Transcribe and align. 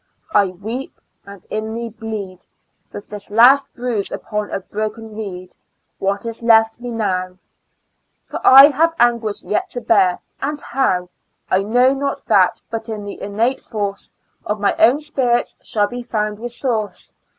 I 0.33 0.47
weep 0.47 0.99
and 1.27 1.45
inly 1.51 1.89
bleed. 1.89 2.47
With 2.91 3.07
this 3.09 3.29
last 3.29 3.71
bruise 3.75 4.11
upon 4.11 4.49
a 4.49 4.59
broken 4.59 5.15
reed. 5.15 5.55
What 5.99 6.25
is 6.25 6.41
left 6.41 6.79
me 6.79 6.89
now 6.89 7.25
1 7.27 7.39
For 8.25 8.41
I 8.43 8.65
have 8.71 8.95
anguish 8.97 9.43
yet 9.43 9.69
to 9.69 9.81
bear— 9.81 10.17
and 10.41 10.59
how.'' 10.59 11.09
I 11.51 11.61
know 11.61 11.93
not 11.93 12.25
that, 12.25 12.59
but 12.71 12.89
in 12.89 13.05
the 13.05 13.21
innate 13.21 13.59
force 13.61 14.11
Of 14.43 14.59
my 14.59 14.75
own 14.77 14.99
spirits 15.01 15.55
shall 15.61 15.85
be 15.85 16.01
found 16.01 16.39
resource. 16.39 17.13